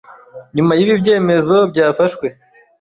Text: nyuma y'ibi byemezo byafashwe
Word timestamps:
nyuma 0.55 0.73
y'ibi 0.77 0.93
byemezo 1.01 1.57
byafashwe 1.71 2.25